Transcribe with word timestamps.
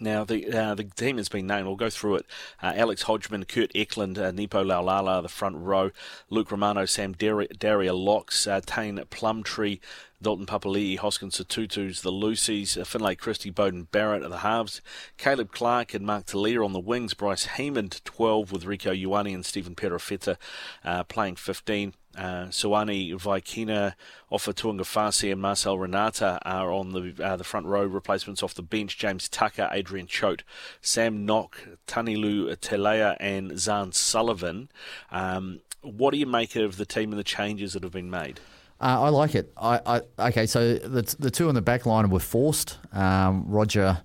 Now, 0.00 0.24
the 0.24 0.50
uh, 0.52 0.74
the 0.74 0.84
team 0.84 1.18
has 1.18 1.28
been 1.28 1.46
named. 1.46 1.66
We'll 1.66 1.76
go 1.76 1.90
through 1.90 2.16
it. 2.16 2.26
Uh, 2.62 2.72
Alex 2.74 3.02
Hodgman, 3.02 3.44
Kurt 3.44 3.70
Eklund, 3.74 4.18
uh, 4.18 4.32
Nepo 4.32 4.64
Laulala, 4.64 5.22
the 5.22 5.28
front 5.28 5.56
row, 5.56 5.90
Luke 6.30 6.50
Romano, 6.50 6.84
Sam 6.84 7.12
Dar- 7.12 7.46
Daria 7.46 7.94
Locks, 7.94 8.46
uh, 8.46 8.60
Taine 8.64 9.02
Plumtree, 9.10 9.80
Dalton 10.20 10.46
Papali'i, 10.46 10.98
Hoskins 10.98 11.38
Sotutu's 11.38 12.02
the 12.02 12.10
loosies, 12.10 12.80
uh, 12.80 12.84
Finlay 12.84 13.14
Christie, 13.14 13.52
Beauden 13.52 13.90
Barrett 13.90 14.22
at 14.22 14.30
the 14.30 14.38
halves, 14.38 14.80
Caleb 15.16 15.52
Clarke 15.52 15.94
and 15.94 16.06
Mark 16.06 16.26
Telea 16.26 16.64
on 16.64 16.72
the 16.72 16.80
wings, 16.80 17.14
Bryce 17.14 17.46
Heyman 17.46 18.02
12 18.04 18.50
with 18.50 18.64
Rieko 18.64 19.00
Ioane 19.00 19.34
and 19.34 19.46
Stephen 19.46 19.74
Perofeta 19.74 20.36
uh, 20.84 21.04
playing 21.04 21.36
15. 21.36 21.94
Uh, 22.16 22.50
Soane 22.50 23.10
Vikena, 23.18 23.94
Ofa 24.30 24.52
Tu'ungafasi, 24.52 25.32
and 25.32 25.40
Marcel 25.40 25.78
Renata 25.78 26.38
are 26.44 26.72
on 26.72 26.92
the 26.92 27.14
uh, 27.24 27.36
the 27.36 27.44
front 27.44 27.66
row 27.66 27.84
replacements 27.84 28.42
off 28.42 28.54
the 28.54 28.62
bench. 28.62 28.96
James 28.98 29.28
Tucker, 29.28 29.68
Adrian 29.72 30.06
Choat, 30.06 30.42
Sam 30.80 31.24
Nock, 31.24 31.58
Tanielu 31.86 32.56
Telea, 32.56 33.16
and 33.20 33.52
Zarn 33.52 33.92
Sullivan. 33.92 34.68
Um, 35.10 35.60
what 35.82 36.12
do 36.12 36.18
you 36.18 36.26
make 36.26 36.56
of 36.56 36.76
the 36.76 36.86
team 36.86 37.10
and 37.10 37.18
the 37.18 37.24
changes 37.24 37.74
that 37.74 37.82
have 37.82 37.92
been 37.92 38.10
made? 38.10 38.40
Uh, 38.80 39.02
I 39.02 39.08
like 39.08 39.34
it. 39.34 39.52
I, 39.56 39.80
I, 40.18 40.28
okay, 40.28 40.46
so 40.46 40.74
the 40.74 41.02
the 41.18 41.30
two 41.30 41.48
on 41.48 41.54
the 41.54 41.62
back 41.62 41.86
line 41.86 42.10
were 42.10 42.20
forced. 42.20 42.78
Um, 42.92 43.44
Roger 43.46 44.02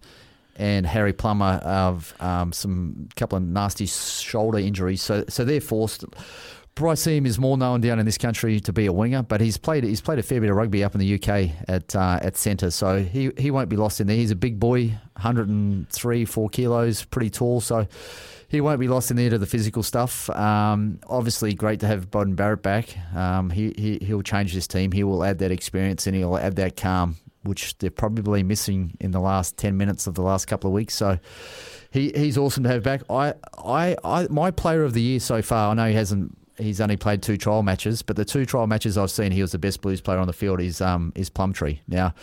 and 0.56 0.86
Harry 0.86 1.14
Plummer 1.14 1.60
have 1.64 2.14
um, 2.20 2.52
some 2.52 3.10
couple 3.16 3.38
of 3.38 3.44
nasty 3.44 3.86
shoulder 3.88 4.60
injuries, 4.60 5.02
so 5.02 5.26
so 5.28 5.44
they're 5.44 5.62
forced. 5.62 6.06
Bryce 6.80 7.04
Heem 7.04 7.26
is 7.26 7.38
more 7.38 7.58
known 7.58 7.82
down 7.82 8.00
in 8.00 8.06
this 8.06 8.18
country 8.18 8.62
to 8.62 8.72
be 8.72 8.86
a 8.86 8.94
winger, 8.94 9.22
but 9.22 9.42
he's 9.42 9.58
played 9.58 9.84
he's 9.84 10.00
played 10.00 10.18
a 10.18 10.24
fair 10.24 10.40
bit 10.40 10.50
of 10.50 10.56
rugby 10.56 10.82
up 10.82 10.96
in 10.96 11.02
the 11.02 11.16
UK 11.16 11.52
at 11.68 11.94
uh, 11.94 12.20
at 12.22 12.38
centre, 12.38 12.72
so 12.72 13.04
he 13.04 13.32
he 13.38 13.52
won't 13.52 13.68
be 13.68 13.76
lost 13.76 14.00
in 14.00 14.08
there. 14.08 14.16
He's 14.16 14.32
a 14.32 14.36
big 14.36 14.62
boy, 14.62 14.88
103, 15.14 16.24
four 16.24 16.48
kilos, 16.48 17.04
pretty 17.04 17.32
tall, 17.32 17.60
so 17.60 17.86
he 18.48 18.62
won't 18.62 18.80
be 18.80 18.88
lost 18.88 19.12
in 19.12 19.18
there 19.18 19.30
to 19.30 19.38
the 19.38 19.46
physical 19.46 19.84
stuff. 19.84 20.30
Um, 20.30 21.02
obviously, 21.10 21.54
great 21.54 21.82
to 21.82 21.88
have 21.88 22.10
Beauden 22.10 22.38
Barrett 22.38 22.64
back. 22.64 22.98
Um, 23.14 23.50
he, 23.50 23.74
he 23.78 24.00
he'll 24.02 24.24
change 24.24 24.54
this 24.54 24.66
team. 24.66 24.94
He 24.94 25.04
will 25.04 25.26
add 25.26 25.40
that 25.40 25.52
experience 25.52 26.08
and 26.08 26.16
he'll 26.16 26.38
add 26.38 26.56
that 26.56 26.78
calm, 26.78 27.18
which 27.44 27.78
they're 27.80 27.92
probably 27.92 28.42
missing 28.42 28.96
in 29.02 29.12
the 29.12 29.20
last 29.20 29.58
ten 29.58 29.76
minutes 29.76 30.08
of 30.08 30.16
the 30.16 30.24
last 30.24 30.46
couple 30.46 30.70
of 30.70 30.74
weeks. 30.74 30.96
So. 30.96 31.20
He, 31.92 32.12
he's 32.16 32.38
awesome 32.38 32.66
to 32.66 32.70
have 32.70 32.84
back. 32.84 33.02
I, 33.10 33.34
I, 33.58 33.96
I, 34.04 34.28
my 34.30 34.52
player 34.52 34.84
of 34.84 34.94
the 34.94 35.02
year 35.02 35.20
so 35.20 35.42
far. 35.42 35.72
I 35.72 35.74
know 35.74 35.88
he 35.88 35.96
hasn't 35.96 36.38
he's 36.60 36.82
only 36.82 36.98
played 36.98 37.22
two 37.22 37.38
trial 37.38 37.64
matches, 37.64 38.02
but 38.02 38.16
the 38.16 38.26
two 38.26 38.46
trial 38.46 38.68
matches 38.68 38.98
I've 38.98 39.12
seen, 39.12 39.32
he 39.32 39.42
was 39.42 39.52
the 39.52 39.60
best 39.60 39.82
Blues 39.82 40.02
player 40.02 40.20
on 40.20 40.28
the 40.28 40.34
field. 40.34 40.62
Is 40.62 40.82
um 40.82 41.12
is 41.16 41.30
Plumtree 41.30 41.80
now. 41.88 42.14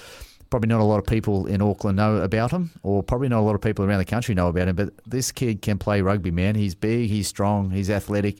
Probably 0.48 0.69
not 0.69 0.80
a 0.80 0.84
lot 0.84 0.98
of 0.98 1.06
people 1.06 1.47
in 1.47 1.60
Auckland 1.60 1.97
know 1.97 2.19
about 2.19 2.52
him, 2.52 2.70
or 2.84 3.02
probably 3.02 3.28
not 3.28 3.41
a 3.41 3.42
lot 3.42 3.56
of 3.56 3.60
people 3.60 3.84
around 3.84 3.98
the 3.98 4.04
country 4.04 4.32
know 4.32 4.47
about 4.47 4.69
him. 4.69 4.76
But 4.76 4.91
this 5.04 5.32
kid 5.32 5.60
can 5.60 5.76
play 5.76 6.00
rugby, 6.02 6.30
man. 6.30 6.54
He's 6.54 6.76
big, 6.76 7.10
he's 7.10 7.26
strong, 7.26 7.70
he's 7.70 7.91
athletic, 7.91 8.36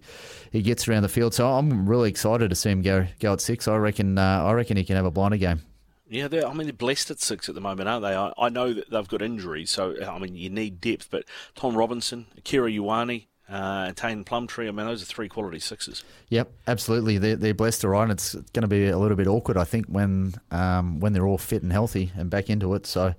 he 0.53 0.63
gets 0.63 0.87
around 0.87 1.03
the 1.03 1.09
field. 1.09 1.35
So 1.35 1.49
I'm 1.49 1.89
really 1.89 2.09
excited 2.09 2.51
to 2.51 2.57
see 2.57 2.71
him 2.71 2.83
go 2.83 3.07
go 3.19 3.33
at 3.33 3.41
six. 3.41 3.67
I 3.67 3.77
reckon 3.77 4.19
uh, 4.19 4.45
I 4.45 4.53
reckon 4.53 4.77
he 4.77 4.85
can 4.85 4.97
have 4.97 5.05
a 5.05 5.11
blinder 5.11 5.37
game. 5.37 5.63
Yeah, 6.09 6.29
I 6.47 6.53
mean 6.53 6.69
they're 6.69 6.73
blessed 6.73 7.11
at 7.11 7.21
six 7.21 7.49
at 7.49 7.57
the 7.57 7.61
moment, 7.61 7.89
aren't 7.89 8.05
they? 8.05 8.15
I, 8.15 8.33
I 8.39 8.49
know 8.49 8.73
that 8.73 8.91
they've 8.91 9.09
got 9.09 9.23
injuries, 9.23 9.71
so 9.71 9.97
I 10.05 10.19
mean 10.21 10.37
you 10.37 10.49
need 10.49 10.81
depth. 10.81 11.09
But 11.11 11.25
Tom 11.57 11.77
Robinson, 11.77 12.27
Akira 12.39 12.71
Ioane, 12.71 13.27
uh, 13.49 13.93
Plumtree. 13.93 14.69
I 14.69 14.71
mean, 14.71 14.87
those 14.87 15.03
are 15.03 15.07
three 15.07 15.29
quality 15.29 15.59
sixes. 15.59 16.05
Yep, 16.31 16.51
absolutely. 16.67 17.19
They're, 17.19 17.37
they're 17.37 17.55
blessed 17.55 17.83
to 17.83 17.89
ride. 17.89 18.11
It's 18.11 18.35
going 18.35 18.63
to 18.63 18.69
be 18.69 18.89
a 18.89 18.99
little 18.99 19.17
bit 19.17 19.27
awkward, 19.27 19.57
I 19.57 19.65
think, 19.65 19.87
when 19.87 20.35
um, 20.51 21.01
when 21.01 21.13
they're 21.13 21.27
all 21.27 21.39
fit 21.39 21.63
and 21.63 21.73
healthy 21.73 22.13
and 22.17 22.31
back 22.31 22.51
into 22.51 22.75
it. 22.75 22.87
So. 22.87 23.15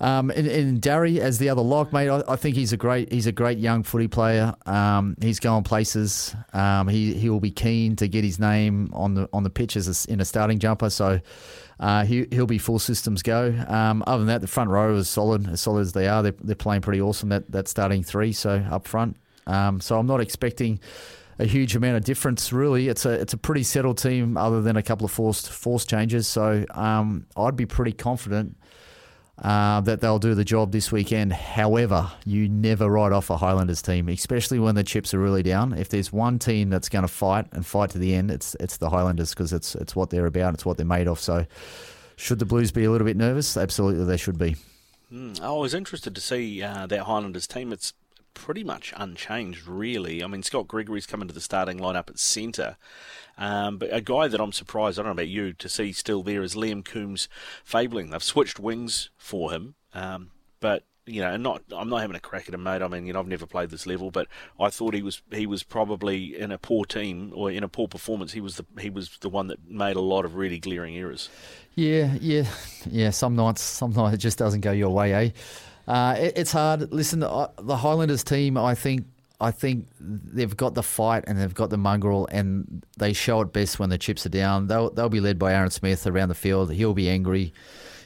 Um, 0.00 0.30
and, 0.30 0.48
and 0.48 0.82
Darry 0.82 1.20
as 1.20 1.38
the 1.38 1.48
other 1.50 1.62
lock, 1.62 1.92
mate, 1.92 2.10
I, 2.10 2.20
I, 2.26 2.34
think 2.34 2.56
he's 2.56 2.72
a 2.72 2.76
great 2.76 3.12
he's 3.12 3.28
a 3.28 3.32
great 3.32 3.58
young 3.58 3.84
footy 3.84 4.08
player. 4.08 4.52
Um, 4.66 5.16
he's 5.20 5.38
going 5.38 5.62
places. 5.62 6.34
Um, 6.52 6.88
he 6.88 7.14
he 7.14 7.30
will 7.30 7.40
be 7.40 7.52
keen 7.52 7.94
to 7.96 8.08
get 8.08 8.24
his 8.24 8.40
name 8.40 8.90
on 8.92 9.14
the 9.14 9.28
on 9.32 9.44
the 9.44 9.50
pitch 9.50 9.76
as 9.76 10.06
a, 10.06 10.12
in 10.12 10.20
a 10.20 10.24
starting 10.24 10.58
jumper. 10.58 10.90
So 10.90 11.20
uh, 11.78 12.04
he 12.04 12.26
he'll 12.32 12.46
be 12.46 12.58
full 12.58 12.80
systems 12.80 13.22
go. 13.22 13.54
Um, 13.68 14.02
other 14.06 14.18
than 14.18 14.26
that, 14.26 14.40
the 14.40 14.48
front 14.48 14.70
row 14.70 14.96
is 14.96 15.08
solid 15.08 15.48
as 15.48 15.60
solid 15.60 15.82
as 15.82 15.92
they 15.92 16.08
are. 16.08 16.24
They're, 16.24 16.34
they're 16.42 16.56
playing 16.56 16.82
pretty 16.82 17.00
awesome. 17.00 17.28
That 17.28 17.50
that 17.52 17.68
starting 17.68 18.02
three. 18.02 18.32
So 18.32 18.50
up 18.70 18.88
front, 18.88 19.16
um, 19.46 19.80
so 19.80 19.98
I'm 19.98 20.06
not 20.06 20.20
expecting 20.20 20.80
a 21.38 21.44
huge 21.44 21.74
amount 21.74 21.96
of 21.96 22.04
difference. 22.04 22.52
Really, 22.52 22.88
it's 22.88 23.04
a 23.04 23.10
it's 23.10 23.32
a 23.32 23.38
pretty 23.38 23.62
settled 23.62 23.98
team, 23.98 24.36
other 24.36 24.62
than 24.62 24.76
a 24.76 24.82
couple 24.82 25.04
of 25.04 25.10
forced 25.10 25.50
forced 25.50 25.88
changes. 25.88 26.26
So 26.26 26.64
um, 26.70 27.26
I'd 27.36 27.56
be 27.56 27.66
pretty 27.66 27.92
confident 27.92 28.56
uh, 29.42 29.80
that 29.80 30.00
they'll 30.00 30.18
do 30.18 30.34
the 30.34 30.44
job 30.44 30.72
this 30.72 30.92
weekend. 30.92 31.32
However, 31.32 32.10
you 32.24 32.48
never 32.48 32.88
write 32.88 33.12
off 33.12 33.30
a 33.30 33.36
Highlanders 33.36 33.82
team, 33.82 34.08
especially 34.08 34.58
when 34.58 34.74
the 34.74 34.84
chips 34.84 35.12
are 35.12 35.18
really 35.18 35.42
down. 35.42 35.72
If 35.72 35.88
there's 35.88 36.12
one 36.12 36.38
team 36.38 36.70
that's 36.70 36.88
going 36.88 37.02
to 37.02 37.08
fight 37.08 37.46
and 37.52 37.66
fight 37.66 37.90
to 37.90 37.98
the 37.98 38.14
end, 38.14 38.30
it's 38.30 38.56
it's 38.60 38.76
the 38.76 38.90
Highlanders 38.90 39.30
because 39.30 39.52
it's 39.52 39.74
it's 39.74 39.96
what 39.96 40.10
they're 40.10 40.26
about. 40.26 40.54
It's 40.54 40.64
what 40.64 40.76
they're 40.76 40.86
made 40.86 41.08
of. 41.08 41.18
So, 41.18 41.46
should 42.16 42.38
the 42.38 42.46
Blues 42.46 42.70
be 42.70 42.84
a 42.84 42.90
little 42.90 43.06
bit 43.06 43.16
nervous? 43.16 43.56
Absolutely, 43.56 44.04
they 44.04 44.16
should 44.16 44.38
be. 44.38 44.56
Mm, 45.12 45.40
I 45.40 45.52
was 45.52 45.74
interested 45.74 46.14
to 46.14 46.20
see 46.20 46.62
uh, 46.62 46.86
that 46.86 47.00
Highlanders 47.00 47.46
team. 47.46 47.72
It's 47.72 47.92
pretty 48.34 48.64
much 48.64 48.92
unchanged, 48.96 49.66
really. 49.66 50.22
I 50.22 50.26
mean, 50.26 50.42
Scott 50.42 50.68
Gregory's 50.68 51.06
come 51.06 51.22
into 51.22 51.34
the 51.34 51.40
starting 51.40 51.78
lineup 51.78 52.10
at 52.10 52.18
centre. 52.18 52.76
Um, 53.38 53.78
but 53.78 53.92
a 53.92 54.00
guy 54.00 54.28
that 54.28 54.40
I'm 54.40 54.52
surprised, 54.52 54.98
I 54.98 55.02
don't 55.02 55.08
know 55.08 55.12
about 55.12 55.28
you, 55.28 55.52
to 55.54 55.68
see 55.68 55.92
still 55.92 56.22
there 56.22 56.42
is 56.42 56.54
Liam 56.54 56.84
Coombs 56.84 57.28
Fabling. 57.64 58.10
They've 58.10 58.22
switched 58.22 58.60
wings 58.60 59.10
for 59.16 59.50
him, 59.52 59.74
um, 59.92 60.30
but 60.60 60.84
you 61.06 61.20
know, 61.20 61.36
not 61.36 61.62
I'm 61.76 61.88
not 61.88 62.00
having 62.00 62.16
a 62.16 62.20
crack 62.20 62.48
at 62.48 62.54
him, 62.54 62.62
mate. 62.62 62.80
I 62.80 62.88
mean, 62.88 63.06
you 63.06 63.12
know, 63.12 63.20
I've 63.20 63.26
never 63.26 63.46
played 63.46 63.70
this 63.70 63.86
level, 63.86 64.10
but 64.10 64.26
I 64.58 64.70
thought 64.70 64.94
he 64.94 65.02
was 65.02 65.20
he 65.32 65.46
was 65.46 65.62
probably 65.62 66.38
in 66.38 66.50
a 66.50 66.58
poor 66.58 66.84
team 66.84 67.32
or 67.34 67.50
in 67.50 67.62
a 67.62 67.68
poor 67.68 67.88
performance. 67.88 68.32
He 68.32 68.40
was 68.40 68.56
the 68.56 68.64
he 68.80 68.88
was 68.88 69.18
the 69.20 69.28
one 69.28 69.48
that 69.48 69.68
made 69.68 69.96
a 69.96 70.00
lot 70.00 70.24
of 70.24 70.36
really 70.36 70.58
glaring 70.58 70.96
errors. 70.96 71.28
Yeah, 71.74 72.14
yeah, 72.20 72.46
yeah. 72.90 73.10
Some 73.10 73.36
nights, 73.36 73.62
some 73.62 73.92
nights 73.92 74.14
it 74.14 74.18
just 74.18 74.38
doesn't 74.38 74.62
go 74.62 74.72
your 74.72 74.90
way, 74.90 75.12
eh? 75.12 75.30
Uh, 75.86 76.16
it, 76.18 76.38
it's 76.38 76.52
hard. 76.52 76.92
Listen, 76.92 77.20
the, 77.20 77.50
the 77.58 77.76
Highlanders 77.76 78.24
team, 78.24 78.56
I 78.56 78.74
think, 78.74 79.04
I 79.40 79.50
think 79.50 79.86
they've 80.00 80.56
got 80.56 80.74
the 80.74 80.82
fight 80.82 81.24
and 81.26 81.38
they've 81.38 81.52
got 81.52 81.70
the 81.70 81.76
mongrel, 81.76 82.26
and 82.30 82.84
they 82.96 83.12
show 83.12 83.40
it 83.40 83.52
best 83.52 83.78
when 83.78 83.90
the 83.90 83.98
chips 83.98 84.24
are 84.24 84.30
down. 84.30 84.68
They'll 84.68 84.90
they'll 84.90 85.08
be 85.08 85.20
led 85.20 85.38
by 85.38 85.52
Aaron 85.52 85.70
Smith 85.70 86.06
around 86.06 86.28
the 86.28 86.34
field. 86.34 86.72
He'll 86.72 86.94
be 86.94 87.10
angry. 87.10 87.52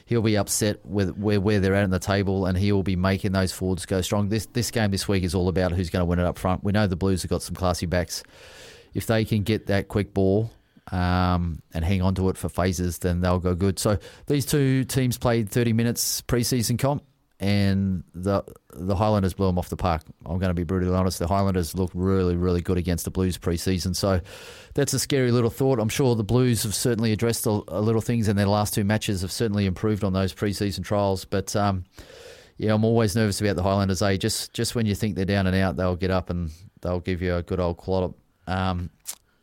He'll 0.05 0.23
be 0.23 0.37
upset 0.37 0.83
with 0.85 1.15
where, 1.17 1.39
where 1.39 1.59
they're 1.59 1.75
at 1.75 1.83
in 1.83 1.91
the 1.91 1.99
table, 1.99 2.47
and 2.47 2.57
he 2.57 2.71
will 2.71 2.83
be 2.83 2.95
making 2.95 3.31
those 3.31 3.51
forwards 3.51 3.85
go 3.85 4.01
strong. 4.01 4.29
This 4.29 4.47
this 4.47 4.71
game 4.71 4.91
this 4.91 5.07
week 5.07 5.23
is 5.23 5.35
all 5.35 5.47
about 5.47 5.71
who's 5.71 5.89
going 5.89 6.01
to 6.01 6.05
win 6.05 6.19
it 6.19 6.25
up 6.25 6.37
front. 6.37 6.63
We 6.63 6.71
know 6.71 6.87
the 6.87 6.95
Blues 6.95 7.21
have 7.21 7.29
got 7.29 7.43
some 7.43 7.55
classy 7.55 7.85
backs. 7.85 8.23
If 8.93 9.05
they 9.05 9.23
can 9.23 9.43
get 9.43 9.67
that 9.67 9.87
quick 9.87 10.15
ball 10.15 10.49
um, 10.91 11.61
and 11.75 11.85
hang 11.85 12.01
on 12.01 12.15
to 12.15 12.29
it 12.29 12.37
for 12.37 12.49
phases, 12.49 12.97
then 12.97 13.21
they'll 13.21 13.39
go 13.39 13.53
good. 13.53 13.77
So 13.77 13.99
these 14.25 14.47
two 14.47 14.83
teams 14.83 15.19
played 15.19 15.49
30 15.49 15.73
minutes 15.73 16.23
preseason 16.23 16.79
comp 16.79 17.03
and 17.39 18.03
the 18.13 18.43
the 18.73 18.95
Highlanders 18.95 19.33
blew 19.33 19.47
them 19.47 19.57
off 19.57 19.69
the 19.69 19.77
park. 19.77 20.01
I'm 20.25 20.39
going 20.39 20.49
to 20.49 20.53
be 20.53 20.65
brutally 20.65 20.93
honest. 20.93 21.19
The 21.19 21.27
Highlanders 21.27 21.73
look 21.73 21.91
really, 21.93 22.35
really 22.35 22.61
good 22.61 22.77
against 22.77 23.05
the 23.05 23.11
Blues 23.11 23.37
preseason. 23.37 23.95
So 23.95 24.19
that's 24.73 24.93
a 24.93 24.99
scary 24.99 25.31
little 25.31 25.49
thought. 25.49 25.79
I'm 25.79 25.89
sure 25.89 26.15
the 26.15 26.23
Blues 26.23 26.63
have 26.63 26.75
certainly 26.75 27.13
addressed 27.13 27.45
a, 27.45 27.61
a 27.69 27.79
little 27.79 28.01
things 28.01 28.27
in 28.27 28.35
their 28.35 28.45
last 28.45 28.73
two 28.73 28.83
matches, 28.83 29.21
have 29.21 29.31
certainly 29.31 29.65
improved 29.65 30.03
on 30.03 30.11
those 30.11 30.33
preseason 30.33 30.83
trials. 30.83 31.23
But 31.23 31.55
um, 31.55 31.85
yeah, 32.57 32.73
I'm 32.73 32.83
always 32.83 33.15
nervous 33.15 33.39
about 33.39 33.55
the 33.55 33.63
Highlanders. 33.63 34.01
Eh? 34.01 34.17
Just 34.17 34.53
just 34.53 34.75
when 34.75 34.85
you 34.85 34.93
think 34.93 35.15
they're 35.15 35.25
down 35.25 35.47
and 35.47 35.55
out, 35.55 35.77
they'll 35.77 35.95
get 35.95 36.11
up 36.11 36.29
and 36.29 36.51
they'll 36.81 36.99
give 36.99 37.21
you 37.21 37.35
a 37.35 37.43
good 37.43 37.61
old 37.61 37.77
clod. 37.77 38.13
Um, 38.47 38.89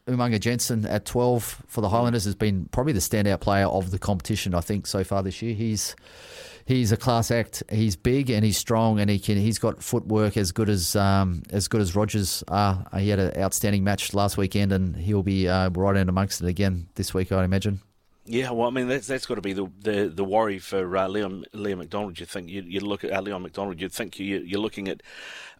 Umaga 0.07 0.39
Jensen 0.39 0.85
at 0.87 1.05
12 1.05 1.63
for 1.67 1.81
the 1.81 1.89
Highlanders 1.89 2.25
has 2.25 2.37
been 2.37 2.67
probably 2.71 2.93
the 2.93 3.01
standout 3.01 3.41
player 3.41 3.67
of 3.67 3.91
the 3.91 3.99
competition, 3.99 4.55
I 4.55 4.61
think, 4.61 4.87
so 4.87 5.03
far 5.03 5.23
this 5.23 5.43
year. 5.43 5.55
He's 5.55 5.97
he's 6.65 6.93
a 6.93 6.97
class 6.97 7.31
act. 7.33 7.65
He's 7.71 7.97
big 7.97 8.31
and 8.31 8.45
he's 8.45 8.57
strong, 8.57 9.01
and 9.01 9.11
he 9.11 9.19
can. 9.19 9.37
He's 9.37 9.59
got 9.59 9.83
footwork 9.83 10.37
as 10.37 10.53
good 10.53 10.69
as 10.69 10.95
um, 10.95 11.43
as 11.51 11.67
good 11.67 11.81
as 11.81 11.97
Rogers. 11.97 12.45
Uh, 12.47 12.85
he 12.99 13.09
had 13.09 13.19
an 13.19 13.37
outstanding 13.37 13.83
match 13.83 14.15
last 14.15 14.37
weekend, 14.37 14.71
and 14.71 14.95
he'll 14.97 15.25
be 15.25 15.49
uh, 15.49 15.71
right 15.71 15.97
in 15.97 16.09
amongst 16.09 16.41
it 16.41 16.47
again 16.47 16.89
this 16.95 17.13
week, 17.13 17.33
I 17.33 17.43
imagine. 17.43 17.81
Yeah, 18.27 18.51
well, 18.51 18.67
I 18.67 18.71
mean 18.71 18.89
that's 18.89 19.07
that's 19.07 19.27
got 19.27 19.37
to 19.37 19.41
be 19.41 19.53
the 19.53 19.71
the, 19.81 20.09
the 20.09 20.25
worry 20.25 20.59
for 20.59 20.97
uh, 20.97 21.09
Leon 21.09 21.45
Leon 21.53 21.79
MacDonald. 21.79 22.19
You 22.19 22.27
think 22.27 22.49
you 22.49 22.63
you 22.63 22.81
look 22.81 23.05
at 23.05 23.13
uh, 23.13 23.21
Leon 23.21 23.43
MacDonald, 23.43 23.81
you'd 23.81 23.93
think 23.93 24.19
you 24.19 24.39
you're 24.39 24.61
looking 24.61 24.89
at 24.89 25.03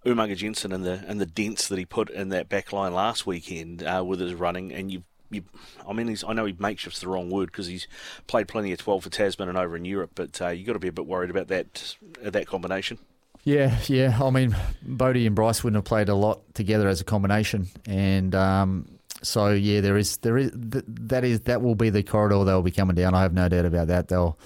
Umaga 0.05 0.37
Jensen 0.37 0.73
and 0.73 0.85
the 0.85 1.05
and 1.07 1.21
the 1.21 1.27
dents 1.27 1.69
that 1.69 1.79
he 1.79 1.85
put 1.85 2.11
in 2.11 2.29
that 2.31 2.49
back 2.49 2.73
line 2.73 2.93
last 2.93 3.27
weekend 3.27 3.83
uh, 3.83 4.05
with 4.05 4.21
his 4.21 4.35
running, 4.35 4.73
and 4.73 4.91
you. 4.91 5.05
You, 5.29 5.43
I 5.85 5.93
mean, 5.93 6.07
he's, 6.07 6.23
I 6.23 6.35
know 6.35 6.45
he 6.45 6.55
makeshift's 6.57 7.01
the 7.01 7.09
wrong 7.09 7.31
word 7.31 7.47
because 7.47 7.67
he's 7.67 7.89
played 8.29 8.47
plenty 8.47 8.71
of 8.71 8.79
12 8.79 9.03
for 9.03 9.11
Tasman 9.11 9.49
and 9.49 9.59
over 9.59 9.75
in 9.75 9.85
Europe, 9.85 10.13
but 10.15 10.41
uh, 10.41 10.51
you've 10.51 10.69
got 10.69 10.75
to 10.75 10.79
be 10.79 10.87
a 10.87 10.93
bit 10.93 11.05
worried 11.05 11.31
about 11.31 11.49
that 11.49 11.97
that 12.23 12.47
combination. 12.47 12.99
Yeah, 13.43 13.77
yeah. 13.87 14.17
I 14.23 14.31
mean, 14.31 14.57
Bodie 14.83 15.27
and 15.27 15.35
Bryce 15.35 15.65
wouldn't 15.65 15.79
have 15.79 15.85
played 15.85 16.09
a 16.09 16.15
lot 16.15 16.43
together 16.55 16.87
as 16.87 17.01
a 17.01 17.05
combination, 17.05 17.67
and 17.87 18.37
um, 18.37 18.96
so 19.23 19.51
yeah, 19.51 19.81
there 19.81 19.97
is 19.97 20.19
there 20.19 20.39
is 20.39 20.51
that 20.55 21.25
is 21.25 21.41
that 21.43 21.63
will 21.63 21.75
be 21.75 21.91
the 21.91 22.03
corridor 22.03 22.45
they'll 22.45 22.63
be 22.63 22.71
coming 22.71 22.97
down. 22.97 23.15
I 23.15 23.23
have 23.23 23.33
no 23.33 23.49
doubt 23.49 23.65
about 23.65 23.89
that. 23.89 24.09
They'll 24.09 24.39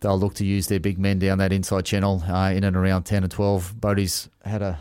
they'll 0.00 0.18
look 0.18 0.34
to 0.34 0.44
use 0.44 0.66
their 0.66 0.80
big 0.80 0.98
men 0.98 1.18
down 1.18 1.38
that 1.38 1.52
inside 1.52 1.84
channel 1.84 2.22
uh, 2.28 2.52
in 2.54 2.64
and 2.64 2.76
around 2.76 3.04
ten 3.04 3.22
and 3.22 3.32
twelve. 3.32 3.74
Bodie's 3.80 4.28
had 4.44 4.62
a 4.62 4.78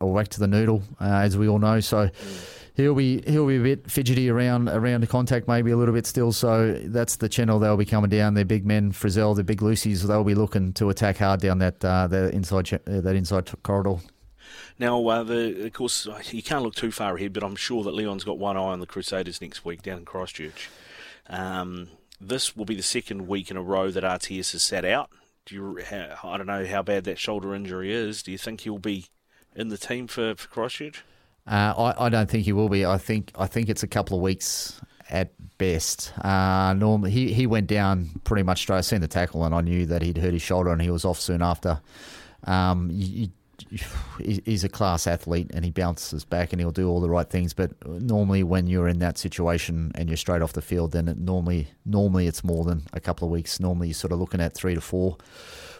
a 0.00 0.06
whack 0.06 0.28
to 0.28 0.40
the 0.40 0.46
noodle, 0.46 0.82
uh, 1.00 1.04
as 1.04 1.36
we 1.36 1.48
all 1.48 1.58
know. 1.58 1.80
So. 1.80 2.10
He'll 2.74 2.94
be 2.94 3.20
he'll 3.26 3.48
be 3.48 3.56
a 3.56 3.60
bit 3.60 3.90
fidgety 3.90 4.30
around 4.30 4.68
around 4.70 5.02
the 5.02 5.06
contact, 5.06 5.46
maybe 5.46 5.70
a 5.70 5.76
little 5.76 5.92
bit 5.92 6.06
still. 6.06 6.32
So 6.32 6.80
that's 6.84 7.16
the 7.16 7.28
channel 7.28 7.58
they'll 7.58 7.76
be 7.76 7.84
coming 7.84 8.08
down. 8.08 8.32
Their 8.34 8.46
big 8.46 8.64
men, 8.64 8.92
Frizzell, 8.92 9.36
the 9.36 9.44
big 9.44 9.60
loosies, 9.60 10.02
they'll 10.02 10.24
be 10.24 10.36
looking 10.36 10.72
to 10.74 10.88
attack 10.88 11.18
hard 11.18 11.40
down 11.40 11.58
that 11.58 11.84
uh, 11.84 12.06
that 12.06 12.32
inside 12.32 12.72
uh, 12.72 13.00
that 13.02 13.16
inside 13.16 13.50
corridor. 13.64 13.96
Now, 14.78 15.06
uh, 15.06 15.22
the, 15.22 15.66
of 15.66 15.72
course, 15.72 16.06
you 16.30 16.42
can't 16.42 16.62
look 16.62 16.74
too 16.74 16.90
far 16.90 17.16
ahead, 17.16 17.32
but 17.32 17.42
I'm 17.42 17.56
sure 17.56 17.82
that 17.84 17.94
Leon's 17.94 18.24
got 18.24 18.38
one 18.38 18.56
eye 18.56 18.60
on 18.60 18.80
the 18.80 18.86
Crusaders 18.86 19.40
next 19.40 19.64
week 19.64 19.82
down 19.82 19.98
in 19.98 20.04
Christchurch. 20.04 20.68
Um, 21.28 21.88
this 22.20 22.56
will 22.56 22.64
be 22.64 22.74
the 22.74 22.82
second 22.82 23.28
week 23.28 23.50
in 23.50 23.56
a 23.56 23.62
row 23.62 23.90
that 23.90 24.04
RTS 24.04 24.52
has 24.52 24.62
sat 24.62 24.84
out. 24.84 25.10
Do 25.46 25.54
you? 25.54 25.78
I 26.22 26.36
don't 26.36 26.46
know 26.46 26.66
how 26.66 26.82
bad 26.82 27.04
that 27.04 27.18
shoulder 27.18 27.54
injury 27.54 27.92
is. 27.92 28.22
Do 28.22 28.32
you 28.32 28.38
think 28.38 28.60
he'll 28.60 28.78
be 28.78 29.06
in 29.56 29.68
the 29.68 29.78
team 29.78 30.06
for, 30.06 30.34
for 30.34 30.48
Christchurch? 30.48 31.02
Uh, 31.46 31.74
I, 31.76 32.06
I 32.06 32.08
don't 32.08 32.28
think 32.28 32.44
he 32.44 32.52
will 32.52 32.68
be. 32.68 32.84
I 32.84 32.98
think 32.98 33.32
I 33.36 33.46
think 33.46 33.68
it's 33.68 33.82
a 33.82 33.88
couple 33.88 34.16
of 34.16 34.22
weeks 34.22 34.80
at 35.08 35.32
best. 35.58 36.12
Uh, 36.18 36.74
normally, 36.74 37.10
he, 37.10 37.32
he 37.32 37.46
went 37.46 37.66
down 37.66 38.10
pretty 38.24 38.42
much 38.42 38.60
straight. 38.60 38.78
I 38.78 38.80
seen 38.82 39.00
the 39.00 39.08
tackle 39.08 39.44
and 39.44 39.54
I 39.54 39.60
knew 39.60 39.86
that 39.86 40.02
he'd 40.02 40.18
hurt 40.18 40.32
his 40.32 40.42
shoulder 40.42 40.70
and 40.70 40.80
he 40.80 40.90
was 40.90 41.04
off 41.04 41.18
soon 41.18 41.42
after. 41.42 41.80
Um, 42.44 42.90
you, 42.92 43.28
he's 44.18 44.64
a 44.64 44.68
class 44.68 45.06
athlete 45.06 45.50
and 45.54 45.64
he 45.64 45.70
bounces 45.70 46.24
back 46.24 46.52
and 46.52 46.60
he'll 46.60 46.70
do 46.70 46.88
all 46.88 47.00
the 47.00 47.10
right 47.10 47.28
things. 47.28 47.52
But 47.52 47.72
normally, 47.86 48.42
when 48.42 48.66
you're 48.66 48.88
in 48.88 48.98
that 49.00 49.18
situation 49.18 49.92
and 49.94 50.08
you're 50.08 50.16
straight 50.16 50.42
off 50.42 50.52
the 50.52 50.62
field, 50.62 50.92
then 50.92 51.08
it 51.08 51.18
normally 51.18 51.68
normally 51.84 52.26
it's 52.26 52.44
more 52.44 52.64
than 52.64 52.82
a 52.92 53.00
couple 53.00 53.26
of 53.26 53.32
weeks. 53.32 53.60
Normally, 53.60 53.88
you're 53.88 53.94
sort 53.94 54.12
of 54.12 54.18
looking 54.18 54.40
at 54.40 54.54
three 54.54 54.74
to 54.74 54.80
four 54.80 55.16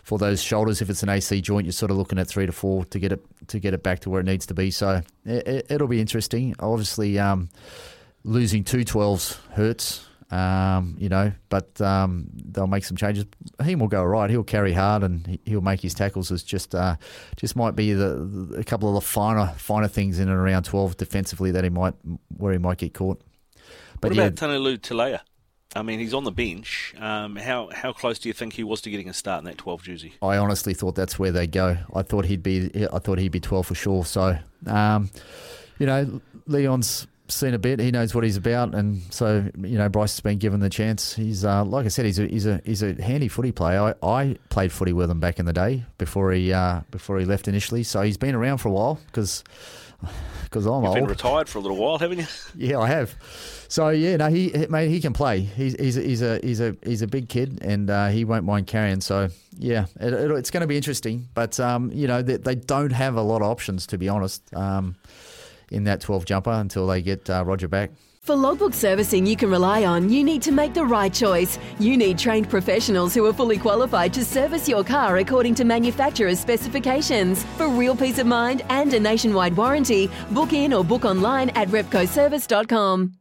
for 0.03 0.19
those 0.19 0.43
shoulders. 0.43 0.81
If 0.81 0.91
it's 0.91 1.03
an 1.03 1.09
AC 1.09 1.41
joint, 1.41 1.67
you're 1.67 1.73
sort 1.73 1.91
of 1.91 1.97
looking 1.97 2.19
at 2.19 2.27
three 2.27 2.47
to 2.47 2.53
four 2.53 2.85
to 2.87 2.99
get 2.99 3.12
it 3.12 3.25
to 3.49 3.59
get 3.59 3.75
it 3.75 3.82
back 3.82 4.00
to 4.00 4.11
where 4.11 4.21
it 4.21 4.27
needs 4.27 4.47
to 4.47 4.55
be. 4.55 4.71
So 4.71 5.03
it, 5.25 5.81
will 5.81 5.88
be 5.88 6.00
interesting. 6.00 6.55
Obviously, 6.59 7.19
um, 7.19 7.50
losing 8.25 8.65
two 8.65 8.85
12s 8.85 9.38
hurts. 9.53 10.06
Um, 10.31 10.94
you 10.97 11.09
know, 11.09 11.32
but 11.49 11.81
um, 11.81 12.29
they'll 12.32 12.69
make 12.69 12.85
some 12.85 12.97
changes. 12.97 13.25
He 13.65 13.75
will 13.75 13.88
go 13.88 14.05
right. 14.05 14.31
He'll 14.31 14.44
carry 14.44 14.73
hard 14.73 15.03
and 15.03 15.41
he'll 15.44 15.61
make 15.61 15.81
his 15.81 15.93
tackles. 15.93 16.31
It's 16.31 16.44
just 16.44 16.73
uh, 16.73 16.97
just 17.37 17.56
might 17.56 17.75
be 17.75 17.93
the, 17.93 18.15
the, 18.15 18.59
a 18.59 18.65
couple 18.65 18.88
of 18.88 18.94
the 18.94 19.00
finer 19.00 19.53
finer 19.56 19.88
things 19.88 20.21
in 20.21 20.29
and 20.29 20.38
around 20.38 20.65
twelve 20.65 20.97
defensively 20.97 21.50
that 21.50 21.65
he 21.65 21.71
might 21.71 21.94
where 22.37 22.53
he 22.53 22.59
might 22.59 22.79
get 22.79 22.94
caught. 22.94 23.21
But 24.00 24.11
what 24.11 24.17
yeah, 24.17 24.27
about 24.27 24.37
Tanielu 24.37 24.79
Telea? 24.79 25.21
I 25.75 25.82
mean, 25.82 26.00
he's 26.00 26.15
on 26.15 26.25
the 26.25 26.32
bench. 26.32 26.94
Um, 26.99 27.37
how 27.37 27.69
how 27.73 27.93
close 27.93 28.19
do 28.19 28.29
you 28.29 28.32
think 28.32 28.53
he 28.53 28.65
was 28.65 28.81
to 28.82 28.91
getting 28.91 29.09
a 29.09 29.15
start 29.15 29.41
in 29.41 29.44
that 29.47 29.59
twelve 29.59 29.82
jersey? 29.82 30.15
I 30.23 30.37
honestly 30.37 30.75
thought 30.75 30.94
that's 30.94 31.19
where 31.19 31.32
they 31.32 31.47
go. 31.47 31.77
I 31.94 32.03
thought 32.03 32.25
he'd 32.25 32.43
be. 32.43 32.87
I 32.93 32.99
thought 32.99 33.19
he'd 33.19 33.32
be 33.32 33.41
twelve 33.41 33.67
for 33.67 33.75
sure. 33.75 34.05
So, 34.05 34.38
um, 34.67 35.11
you 35.79 35.87
know, 35.87 36.21
Leon's 36.47 37.06
seen 37.32 37.55
a 37.55 37.59
bit. 37.59 37.81
He 37.81 37.91
knows 37.91 38.15
what 38.15 38.25
he's 38.25 38.37
about, 38.37 38.75
and 38.75 39.03
so 39.11 39.49
you 39.59 39.79
know 39.79 39.88
Bryce 39.88 40.15
has 40.15 40.21
been 40.21 40.38
given 40.38 40.61
the 40.61 40.71
chance. 40.71 41.15
He's 41.15 41.44
uh, 41.44 41.65
like 41.65 41.87
I 41.87 41.88
said, 41.88 42.06
he's 42.06 42.19
a 42.19 42.27
he's 42.27 42.47
a 42.47 42.61
he's 42.65 42.82
a 42.82 43.00
handy 43.00 43.29
footy 43.29 43.53
player. 43.53 43.94
I, 44.03 44.06
I 44.06 44.37
played 44.49 44.73
footy 44.73 44.93
with 44.93 45.11
him 45.11 45.21
back 45.21 45.38
in 45.38 45.47
the 45.47 45.53
day 45.53 45.85
before 45.99 46.32
he 46.32 46.53
uh, 46.53 46.81
before 46.91 47.19
he 47.19 47.25
left 47.25 47.49
initially. 47.49 47.82
So 47.82 48.03
he's 48.03 48.17
been 48.17 48.35
around 48.35 48.59
for 48.59 48.69
a 48.69 48.73
while 48.73 48.99
because 49.06 49.44
because 50.44 50.67
I'm 50.67 50.82
You've 50.82 50.87
old. 50.87 50.94
Been 50.94 51.06
retired 51.06 51.49
for 51.49 51.59
a 51.59 51.61
little 51.61 51.77
while, 51.77 51.99
haven't 51.99 52.19
you? 52.19 52.27
Yeah, 52.56 52.79
I 52.79 52.88
have. 52.88 53.15
So 53.69 53.91
yeah, 53.91 54.17
no, 54.17 54.29
he 54.29 54.67
mate, 54.69 54.88
he 54.88 55.00
can 55.00 55.12
play. 55.12 55.41
He's 55.41 55.75
he's 55.75 55.97
a, 55.97 56.03
he's 56.03 56.23
a 56.23 56.41
he's 56.43 56.61
a 56.61 56.77
he's 56.85 57.03
a 57.03 57.06
big 57.06 57.29
kid, 57.29 57.61
and 57.62 57.88
uh, 57.88 58.09
he 58.09 58.25
won't 58.25 58.44
mind 58.44 58.67
carrying. 58.67 59.00
So 59.00 59.29
yeah, 59.56 59.87
it, 60.00 60.12
it, 60.12 60.31
it's 60.32 60.50
going 60.50 60.62
to 60.62 60.67
be 60.67 60.77
interesting. 60.77 61.29
But 61.35 61.61
um, 61.61 61.93
you 61.93 62.09
know, 62.09 62.23
they, 62.23 62.37
they, 62.37 62.55
don't 62.55 62.91
have 62.91 63.17
a 63.17 63.23
lot 63.23 63.43
of 63.43 63.49
options 63.49 63.87
to 63.88 63.99
be 63.99 64.09
honest. 64.09 64.43
Um, 64.55 64.97
in 65.70 65.84
that 65.84 66.00
12 66.00 66.25
jumper 66.25 66.50
until 66.50 66.87
they 66.87 67.02
get 67.02 67.28
uh, 67.31 67.44
Roger 67.44 67.69
back. 67.69 67.90
For 68.22 68.37
logbook 68.37 68.75
servicing 68.75 69.25
you 69.25 69.34
can 69.34 69.50
rely 69.50 69.84
on, 69.84 70.11
you 70.11 70.22
need 70.22 70.43
to 70.43 70.52
make 70.52 70.75
the 70.75 70.84
right 70.84 71.12
choice. 71.12 71.58
You 71.78 71.96
need 71.96 72.19
trained 72.19 72.50
professionals 72.50 73.14
who 73.14 73.25
are 73.26 73.32
fully 73.32 73.56
qualified 73.56 74.12
to 74.12 74.25
service 74.25 74.69
your 74.69 74.84
car 74.84 75.17
according 75.17 75.55
to 75.56 75.64
manufacturer's 75.64 76.38
specifications. 76.38 77.44
For 77.56 77.69
real 77.69 77.96
peace 77.96 78.19
of 78.19 78.26
mind 78.26 78.62
and 78.69 78.93
a 78.93 79.00
nationwide 79.00 79.56
warranty, 79.56 80.11
book 80.31 80.52
in 80.52 80.75
or 80.75 80.84
book 80.84 81.05
online 81.06 81.49
at 81.50 81.69
repcoservice.com. 81.69 83.14